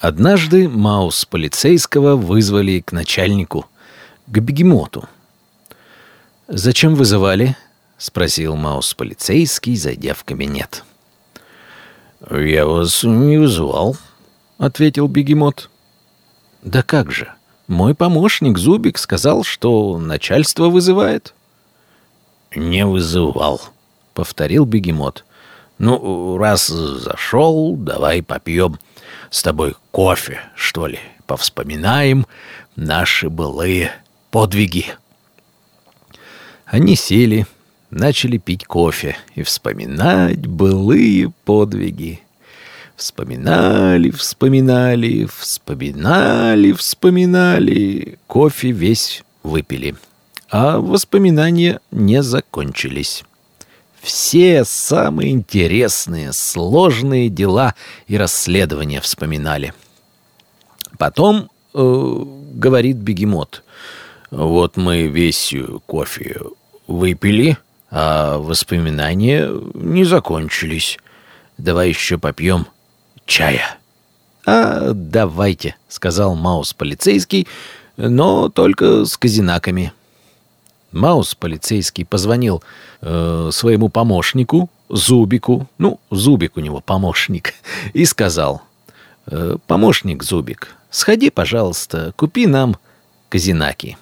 [0.00, 3.66] Однажды Маус полицейского вызвали к начальнику,
[4.26, 5.06] к бегемоту.
[6.48, 7.54] «Зачем вызывали?»—
[7.98, 10.84] спросил Маус полицейский, зайдя в кабинет.
[12.30, 13.98] «Я вас не вызывал»,—
[14.58, 15.68] ответил бегемот.
[16.62, 17.30] «Да как же?
[17.68, 21.34] Мой помощник Зубик сказал, что начальство вызывает».
[22.56, 23.60] «Не вызывал»,—
[24.14, 25.26] повторил бегемот.
[25.76, 28.78] «Ну, раз зашел, давай попьем
[29.30, 32.26] с тобой кофе, что ли, повспоминаем
[32.76, 33.92] наши былые
[34.30, 34.86] подвиги».
[36.66, 37.46] Они сели,
[37.90, 42.20] начали пить кофе и вспоминать былые подвиги.
[42.94, 48.18] Вспоминали, вспоминали, вспоминали, вспоминали.
[48.26, 49.96] Кофе весь выпили.
[50.48, 53.24] А воспоминания не закончились.
[54.00, 57.74] Все самые интересные, сложные дела
[58.06, 59.74] и расследования вспоминали.
[60.98, 63.62] Потом, э, говорит бегемот,
[64.30, 65.54] вот мы весь
[65.86, 66.40] кофе
[66.86, 67.58] выпили,
[67.90, 70.98] а воспоминания не закончились.
[71.58, 72.66] Давай еще попьем
[73.26, 73.76] чая.
[74.46, 77.46] «А давайте»,— сказал Маус полицейский,
[77.96, 79.92] но только с казинаками.
[80.92, 82.62] Маус полицейский позвонил
[83.00, 87.54] э, своему помощнику, Зубику, ну, Зубик у него помощник,
[87.92, 88.62] и сказал,
[89.26, 92.76] э, «Помощник Зубик, сходи, пожалуйста, купи нам
[93.28, 93.96] казинаки».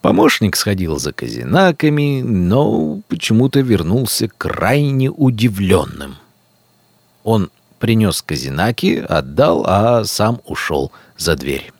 [0.00, 6.16] Помощник сходил за казинаками, но почему-то вернулся крайне удивленным.
[7.22, 11.72] Он принес казинаки, отдал, а сам ушел за дверь.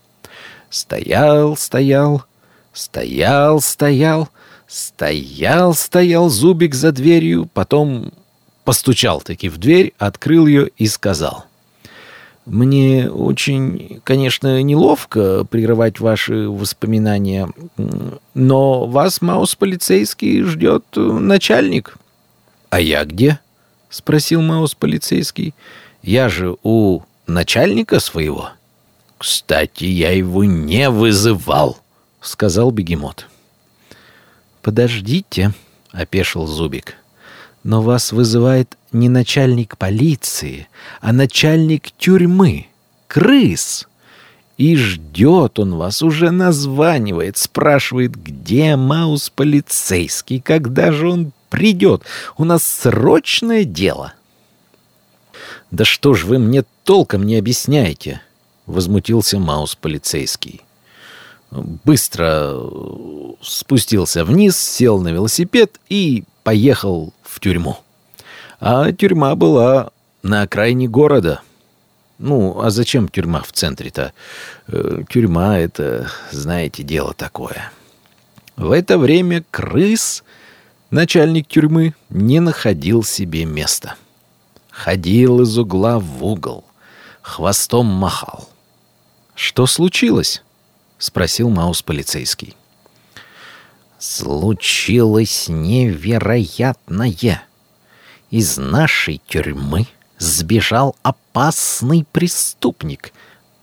[0.70, 2.24] Стоял, стоял,
[2.72, 4.28] Стоял, стоял,
[4.66, 8.12] стоял, стоял Зубик за дверью, потом
[8.64, 11.44] постучал таки в дверь, открыл ее и сказал.
[12.44, 17.48] «Мне очень, конечно, неловко прерывать ваши воспоминания,
[18.34, 21.96] но вас, Маус полицейский, ждет начальник».
[22.70, 23.38] «А я где?»—
[23.90, 25.54] спросил Маус полицейский.
[26.02, 28.50] «Я же у начальника своего».
[29.18, 31.78] «Кстати, я его не вызывал»,—
[32.22, 33.26] сказал бегемот.
[34.62, 35.52] «Подождите»,—
[35.90, 36.94] опешил Зубик.
[37.64, 40.68] «Но вас вызывает не начальник полиции,
[41.00, 42.66] а начальник тюрьмы,
[43.08, 43.88] крыс.
[44.56, 52.02] И ждет он вас, уже названивает, спрашивает, где Маус полицейский, когда же он придет.
[52.36, 54.14] У нас срочное дело».
[55.70, 58.20] «Да что ж вы мне толком не объясняете?»—
[58.66, 60.62] возмутился Маус полицейский
[61.52, 62.56] быстро
[63.42, 67.78] спустился вниз, сел на велосипед и поехал в тюрьму.
[68.60, 69.90] А тюрьма была
[70.22, 71.40] на окраине города.
[72.18, 74.12] Ну, а зачем тюрьма в центре-то?
[74.68, 77.72] Э, тюрьма— это, знаете, дело такое.
[78.56, 80.22] В это время крыс,
[80.90, 83.96] начальник тюрьмы, не находил себе места.
[84.70, 86.64] Ходил из угла в угол,
[87.22, 88.48] хвостом махал.
[89.34, 90.42] Что случилось?—
[91.02, 92.54] спросил Маус полицейский.
[93.98, 97.42] «Случилось невероятное.
[98.30, 99.86] Из нашей тюрьмы
[100.18, 103.12] сбежал опасный преступник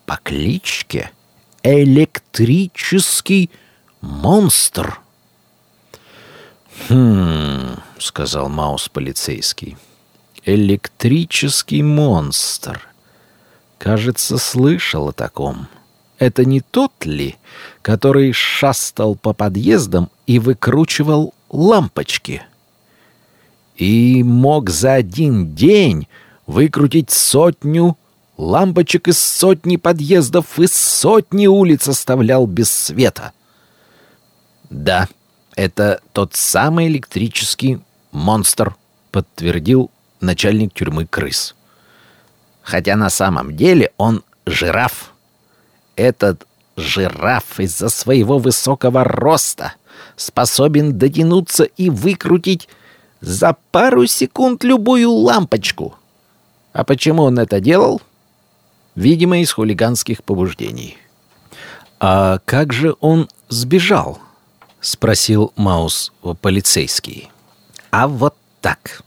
[0.06, 1.12] по кличке
[1.64, 3.50] Электрический
[4.02, 5.00] монстр».
[6.90, 9.78] «Хм...»— сказал Маус полицейский.
[10.44, 12.86] «Электрический монстр.
[13.78, 15.70] Кажется, слышал о таком».
[16.20, 17.38] Это не тот ли,
[17.82, 22.44] который шастал по подъездам и выкручивал лампочки?
[23.78, 26.10] И мог за один день
[26.46, 27.98] выкрутить сотню
[28.38, 33.32] лампочек из сотни подъездов и сотни улиц оставлял без света.
[34.70, 35.08] Да,
[35.56, 37.80] это тот самый электрический
[38.12, 38.76] монстр,
[39.12, 41.56] подтвердил начальник тюрьмы крыс.
[42.62, 45.14] Хотя на самом деле он жираф
[46.00, 46.48] этот
[46.78, 49.74] жираф из-за своего высокого роста
[50.16, 52.70] способен дотянуться и выкрутить
[53.20, 55.96] за пару секунд любую лампочку.
[56.72, 58.02] А почему он это делал?
[58.96, 60.98] Видимо, из хулиганских побуждений.
[62.00, 64.20] «А как же он сбежал?»—
[64.80, 67.30] спросил Маус полицейский.
[67.92, 69.04] «А вот так.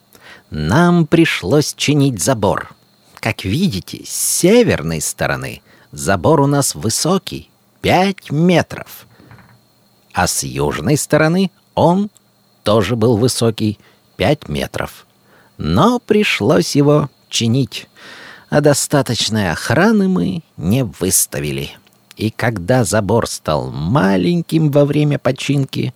[0.50, 2.74] Нам пришлось чинить забор.
[3.14, 5.62] Как видите, с северной стороны—
[5.92, 7.50] Забор у нас высокий,
[7.82, 9.06] пять метров.
[10.14, 12.10] А с южной стороны он
[12.62, 13.78] тоже был высокий,
[14.16, 15.06] пять метров.
[15.58, 17.88] Но пришлось его чинить.
[18.48, 21.70] а достаточной охраны мы не выставили.
[22.18, 25.94] И когда забор стал маленьким во время починки,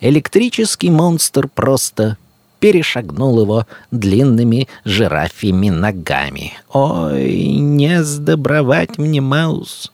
[0.00, 2.18] электрический монстр просто
[2.64, 6.54] перешагнул его длинными жирафьими ногами.
[6.72, 9.92] «Ой, не сдобровать мне, Маус!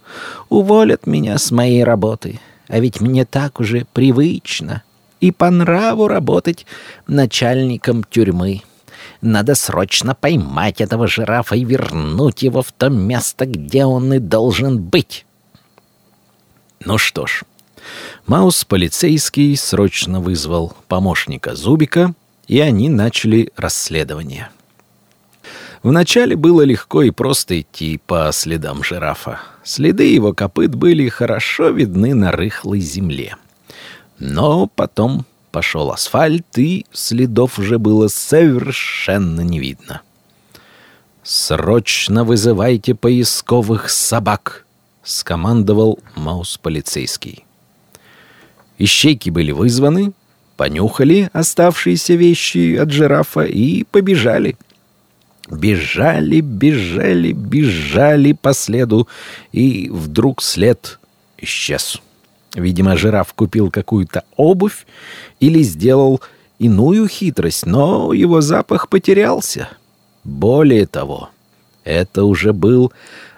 [0.49, 2.39] Уволят меня с моей работы,
[2.69, 4.85] а ведь мне так уже привычно
[5.21, 6.65] и по нраву работать
[7.09, 8.63] начальником тюрьмы».
[9.21, 14.81] Надо срочно поймать этого жирафа и вернуть его в то место, где он и должен
[14.81, 15.27] быть.
[16.85, 17.43] Ну что ж,
[18.29, 22.15] Маус полицейский срочно вызвал помощника Зубика,
[22.51, 24.51] и они начали расследование.
[25.85, 29.39] Вначале было легко и просто идти по следам жирафа.
[29.63, 33.37] Следы его копыт были хорошо видны на рыхлой земле.
[34.19, 40.03] Но потом пошел асфальт, и следов уже было совершенно не видно.
[41.23, 44.67] «Срочно вызывайте поисковых собак!»—
[45.05, 47.45] скомандовал Маус-полицейский.
[48.77, 50.15] Ищейки были вызваны,
[50.61, 54.59] понюхали оставшиеся вещи от жирафа и побежали.
[55.51, 59.09] Бежали, бежали, бежали по следу,
[59.53, 60.99] и вдруг след
[61.39, 62.03] исчез.
[62.55, 64.87] Видимо, жираф купил какую-то обувь
[65.41, 66.21] или сделал
[66.59, 69.71] иную хитрость, но его запах потерялся.
[70.25, 71.31] Более того,
[71.85, 72.93] это уже был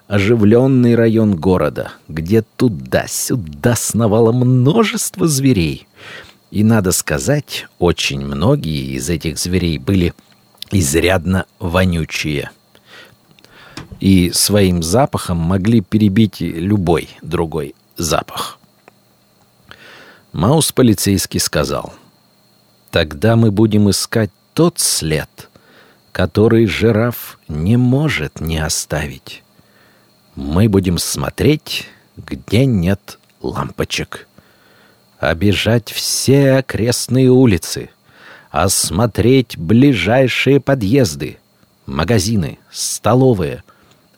[0.09, 5.87] оживленный район города, где туда-сюда сновало множество зверей.
[6.53, 10.13] И, надо сказать, очень многие из этих зверей были
[10.71, 12.51] изрядно вонючие.
[14.01, 18.59] И своим запахом могли перебить любой другой запах.
[20.35, 21.95] Маус полицейский сказал,
[22.91, 25.49] «Тогда мы будем искать тот след,
[26.13, 29.43] который жираф не может не оставить.
[30.35, 31.87] Мы будем смотреть,
[32.19, 34.29] где нет лампочек,
[35.31, 37.91] обижать все окрестные улицы,
[38.51, 41.39] осмотреть ближайшие подъезды,
[41.87, 43.63] магазины, столовые,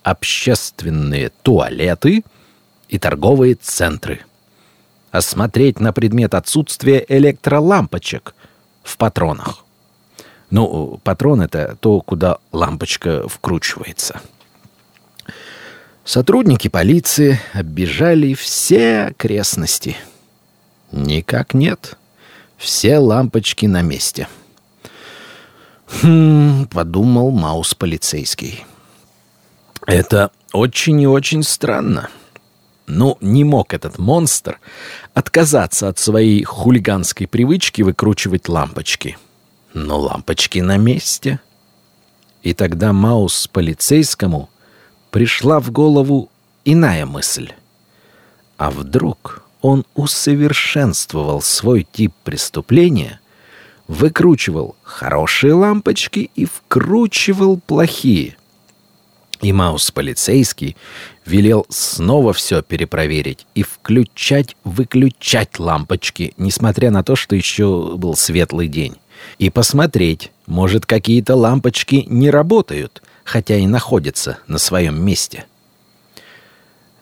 [0.03, 2.25] общественные туалеты
[2.89, 4.21] и торговые центры»
[5.15, 8.35] осмотреть на предмет отсутствия электролампочек
[8.83, 9.65] в патронах.
[10.51, 14.21] Ну, патрон— это то, куда лампочка вкручивается.
[16.05, 19.97] Сотрудники полиции оббежали все окрестности.
[20.94, 21.99] Никак нет.
[22.56, 24.29] Все лампочки на месте.
[25.87, 28.64] «Хм...»— подумал Маус полицейский.
[29.87, 32.11] «Это очень и очень странно».
[32.87, 34.61] Ну, не мог этот монстр
[35.14, 39.19] отказаться от своей хулиганской привычки выкручивать лампочки.
[39.73, 41.41] Но лампочки на месте.
[42.43, 44.49] И тогда Маус полицейскому
[45.11, 46.31] пришла в голову
[46.64, 47.52] иная мысль.
[48.58, 53.19] А вдруг он усовершенствовал свой тип преступления,
[53.88, 58.37] выкручивал хорошие лампочки и вкручивал плохие–
[59.43, 60.75] и Маус полицейский
[61.26, 68.94] велел снова все перепроверить и включать-выключать лампочки, несмотря на то, что еще был светлый день.
[69.38, 75.44] И посмотреть, может, какие-то лампочки не работают, хотя и находятся на своем месте.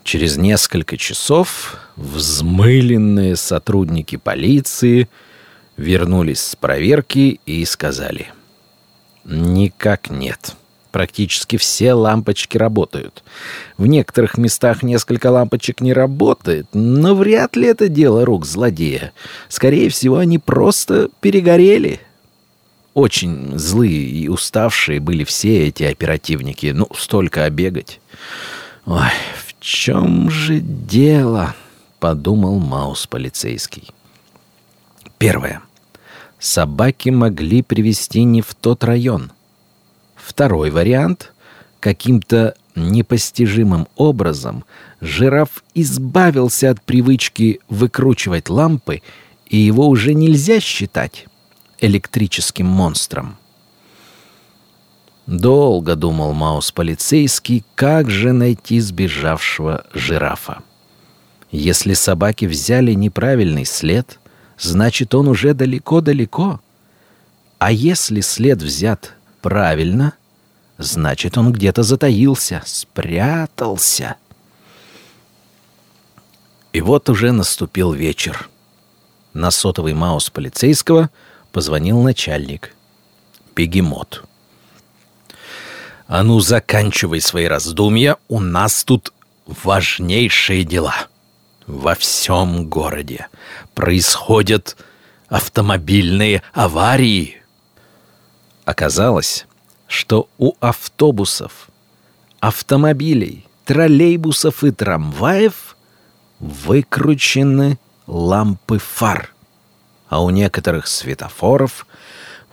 [0.04, 5.08] Через несколько часов взмыленные сотрудники полиции
[5.76, 8.26] вернулись с проверки и сказали
[9.24, 10.56] «Никак нет».
[10.90, 13.24] Практически все лампочки работают.
[13.78, 19.12] В некоторых местах несколько лампочек не работает, но вряд ли это дело рук злодея.
[19.48, 21.98] Скорее всего, они просто перегорели.
[22.92, 26.66] Очень злые и уставшие были все эти оперативники.
[26.66, 27.98] Ну, столько обегать.
[28.84, 29.08] Ой,
[29.62, 31.54] чем же дело?
[31.98, 33.88] Подумал Маус полицейский.
[35.18, 35.62] Первое.
[36.38, 39.32] Собаки могли привести не в тот район—
[40.22, 41.32] Второй вариант.
[41.80, 44.64] Каким-то непостижимым образом
[45.00, 49.02] жираф избавился от привычки выкручивать лампы,
[49.46, 51.26] и его уже нельзя считать
[51.80, 53.36] электрическим монстром.
[55.26, 60.62] Долго думал Маус-полицейский, как же найти сбежавшего жирафа.
[61.52, 64.18] Если собаки взяли неправильный след,
[64.58, 66.60] значит, он уже далеко-далеко.
[67.58, 70.14] А если след взят правильно,
[70.78, 74.16] значит, он где-то затаился, спрятался.
[76.72, 78.48] И вот уже наступил вечер.
[79.34, 81.10] На сотовый маус полицейского
[81.52, 82.74] позвонил начальник.
[83.54, 84.24] Бегемот.
[86.12, 89.14] А ну, заканчивай свои раздумья, у нас тут
[89.46, 90.94] важнейшие дела.
[91.66, 93.28] Во всем городе
[93.72, 94.76] происходят
[95.28, 97.40] автомобильные аварии.
[98.66, 99.46] Оказалось,
[99.86, 101.70] что у автобусов,
[102.40, 105.78] автомобилей, троллейбусов и трамваев
[106.40, 109.32] выкручены лампы фар,
[110.10, 111.86] а у некоторых светофоров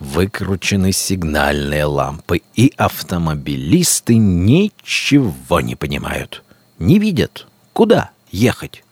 [0.00, 6.42] выкручены сигнальные лампы, и автомобилисты ничего не понимают,
[6.78, 8.82] не видят, куда ехать.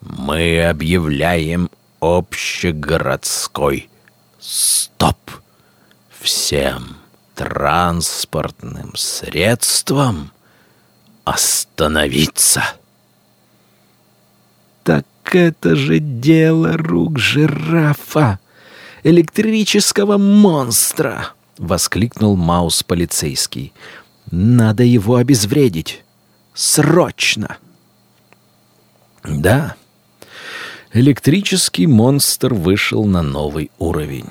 [0.00, 1.70] Мы объявляем
[2.00, 3.88] общегородской
[4.38, 5.18] стоп
[6.20, 6.98] всем
[7.34, 10.30] транспортным средствам
[11.24, 12.62] остановиться.
[14.82, 18.38] Так это же дело рук жирафа,
[19.04, 23.72] электрического монстра, воскликнул Маус полицейский.
[24.30, 26.02] Надо его обезвредить.
[26.54, 27.58] Срочно.
[29.22, 29.76] Да,
[30.92, 34.28] электрический монстр вышел на новый уровень.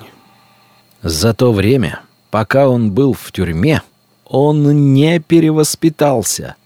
[1.02, 2.00] За то время,
[2.30, 3.82] пока он был в тюрьме,
[4.24, 6.56] он не перевоспитался,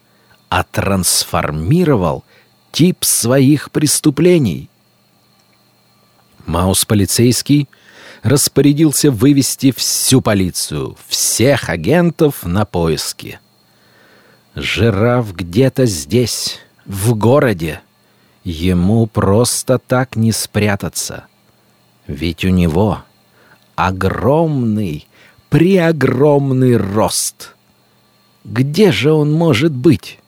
[0.48, 2.24] а трансформировал
[2.72, 4.70] тип своих преступлений.
[6.46, 7.68] Маус-полицейский
[8.22, 13.40] распорядился вывести всю полицию, всех агентов на поиски.
[14.54, 17.80] Жираф где-то здесь, в городе.
[18.44, 21.26] Ему просто так не спрятаться.
[22.06, 23.02] Ведь у него
[23.76, 25.06] огромный,
[25.50, 27.54] преогромный рост.
[28.44, 30.18] Где же он может быть?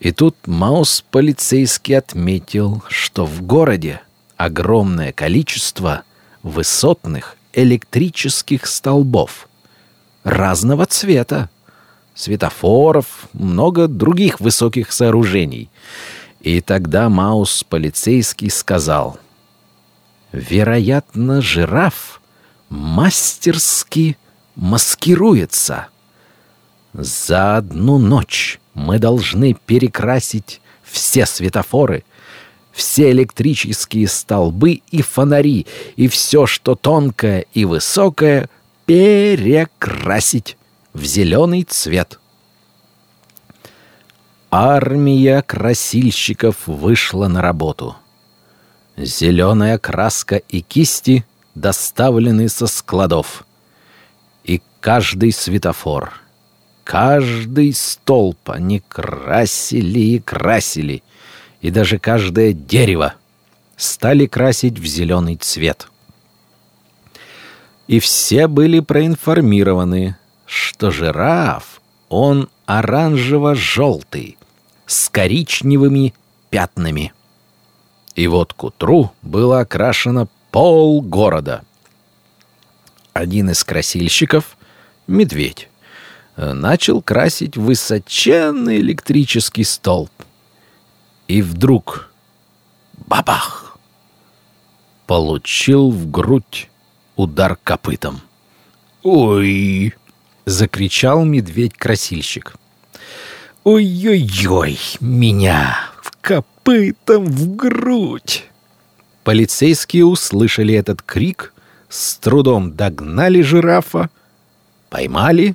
[0.00, 4.00] И тут Маус полицейский отметил, что в городе
[4.36, 6.02] огромное количество
[6.44, 9.48] высотных электрических столбов
[10.22, 11.50] разного цвета,
[12.14, 15.70] светофоров, много других высоких сооружений.
[16.40, 19.18] И тогда Маус полицейский сказал,
[20.30, 22.20] «Вероятно, жираф
[22.68, 24.18] мастерски
[24.54, 25.88] маскируется.
[26.92, 32.04] За одну ночь мы должны перекрасить все светофоры,
[32.74, 35.66] все электрические столбы и фонари,
[35.96, 38.50] и все, что тонкое и высокое,
[38.84, 40.58] перекрасить
[40.92, 42.18] в зеленый цвет.
[44.50, 47.96] Армия красильщиков вышла на работу.
[48.96, 53.46] Зеленая краска и кисти доставлены со складов.
[54.44, 56.14] И каждый светофор—
[56.84, 61.02] Каждый столб они красили и красили,
[61.64, 63.14] и даже каждое дерево
[63.76, 65.88] стали красить в зеленый цвет.
[67.86, 71.80] И все были проинформированы, что жираф,
[72.10, 74.36] он оранжево-желтый,
[74.86, 76.12] с коричневыми
[76.50, 77.14] пятнами.
[78.14, 81.64] И вот к утру было окрашено пол города.
[83.14, 84.58] Один из красильщиков—
[85.06, 85.68] медведь
[86.36, 90.10] Э, начал красить высоченный электрический столб.
[91.28, 92.10] И вдруг
[93.06, 93.78] бабах!
[95.06, 96.70] Получил в грудь
[97.16, 98.20] удар копытом.
[99.02, 99.94] «Ой!»—
[100.46, 102.56] закричал медведь-красильщик.
[103.64, 104.78] «Ой-ой-ой!
[105.00, 108.44] Меня в копытом в грудь!»
[109.24, 111.52] Полицейские услышали этот крик,
[111.88, 114.10] с трудом догнали жирафа,
[114.90, 115.54] поймали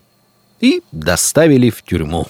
[0.60, 2.28] и доставили в тюрьму.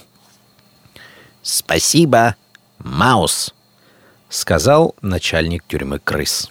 [1.42, 2.36] «Спасибо,
[2.84, 3.54] Маус»,—
[4.28, 6.50] сказал начальник тюрьмы крыс.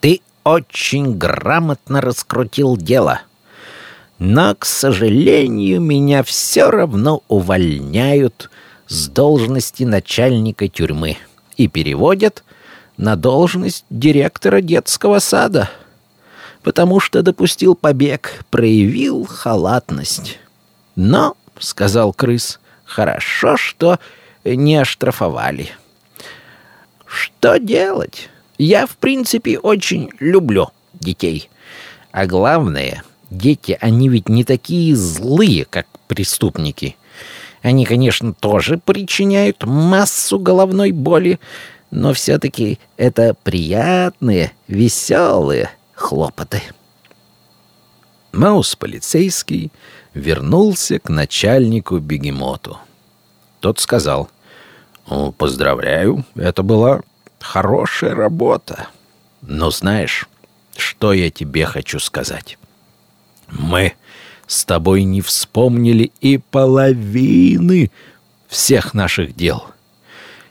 [0.00, 3.20] «Ты очень грамотно раскрутил дело.
[4.18, 8.50] Но, к сожалению, меня все равно увольняют
[8.86, 11.16] с должности начальника тюрьмы
[11.56, 12.44] и переводят
[12.96, 15.70] на должность директора детского сада,
[16.62, 20.38] потому что допустил побег, проявил халатность».
[20.96, 23.98] «Но»,— сказал крыс,— «хорошо, что
[24.44, 25.70] не оштрафовали».
[27.06, 28.28] «Что делать?
[28.58, 31.50] Я, в принципе, очень люблю детей.
[32.12, 36.96] А главное, дети, они ведь не такие злые, как преступники.
[37.62, 41.40] Они, конечно, тоже причиняют массу головной боли,
[41.90, 46.62] но все-таки это приятные, веселые хлопоты».
[48.32, 49.72] Маус полицейский
[50.14, 52.78] вернулся к начальнику бегемоту.
[53.60, 54.30] Тот сказал,
[55.36, 57.02] «Поздравляю, это была
[57.38, 58.88] хорошая работа.
[59.42, 60.28] Но знаешь,
[60.76, 62.58] что я тебе хочу сказать?
[63.48, 63.94] Мы
[64.46, 67.90] с тобой не вспомнили и половины
[68.48, 69.66] всех наших дел.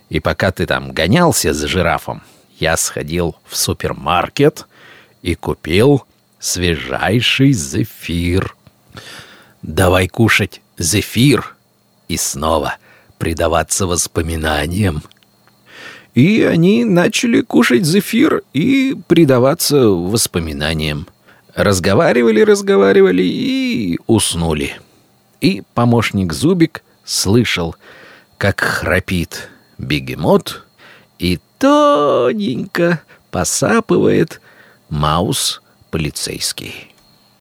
[0.10, 2.22] И пока ты там гонялся за жирафом,
[2.60, 4.68] я сходил в супермаркет
[5.22, 6.04] и купил
[6.40, 8.56] свежайший зефир.
[9.62, 11.56] Давай кушать зефир
[12.08, 12.78] и снова
[13.20, 15.04] предаваться воспоминаниям.
[16.16, 21.08] И они начали кушать зефир и предаваться воспоминаниям.
[21.54, 24.80] Разговаривали, разговаривали и уснули.
[25.42, 27.76] И помощник Зубик слышал,
[28.38, 30.66] как храпит бегемот
[31.20, 34.42] и тоненько посапывает
[34.90, 35.62] маус
[35.92, 36.89] полицейский.